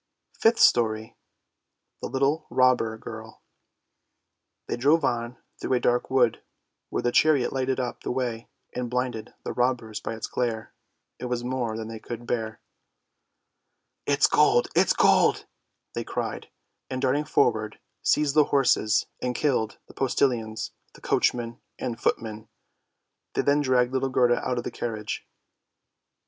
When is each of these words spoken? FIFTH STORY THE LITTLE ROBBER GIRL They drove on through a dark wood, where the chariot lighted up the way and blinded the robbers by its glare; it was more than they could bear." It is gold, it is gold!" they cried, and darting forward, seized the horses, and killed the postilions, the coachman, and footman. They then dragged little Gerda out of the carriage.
FIFTH 0.39 0.57
STORY 0.57 1.15
THE 2.01 2.07
LITTLE 2.09 2.47
ROBBER 2.49 2.97
GIRL 2.97 3.39
They 4.65 4.75
drove 4.75 5.05
on 5.05 5.37
through 5.59 5.73
a 5.73 5.79
dark 5.79 6.09
wood, 6.09 6.41
where 6.89 7.03
the 7.03 7.11
chariot 7.11 7.53
lighted 7.53 7.79
up 7.79 8.01
the 8.01 8.09
way 8.09 8.49
and 8.73 8.89
blinded 8.89 9.35
the 9.43 9.53
robbers 9.53 9.99
by 9.99 10.15
its 10.15 10.25
glare; 10.25 10.73
it 11.19 11.25
was 11.25 11.43
more 11.43 11.77
than 11.77 11.87
they 11.87 11.99
could 11.99 12.25
bear." 12.25 12.61
It 14.07 14.17
is 14.21 14.25
gold, 14.25 14.69
it 14.75 14.87
is 14.87 14.93
gold!" 14.93 15.45
they 15.93 16.03
cried, 16.03 16.49
and 16.89 16.99
darting 16.99 17.23
forward, 17.25 17.79
seized 18.01 18.33
the 18.33 18.45
horses, 18.45 19.05
and 19.21 19.35
killed 19.35 19.77
the 19.87 19.93
postilions, 19.93 20.71
the 20.95 21.01
coachman, 21.01 21.61
and 21.77 22.01
footman. 22.01 22.47
They 23.35 23.43
then 23.43 23.61
dragged 23.61 23.93
little 23.93 24.09
Gerda 24.09 24.41
out 24.43 24.57
of 24.57 24.63
the 24.63 24.71
carriage. 24.71 25.27